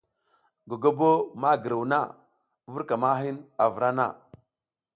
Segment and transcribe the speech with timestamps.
[0.69, 1.09] Gogobo
[1.41, 2.01] ma giruw na,
[2.71, 4.07] vur ka ma hin a vra na.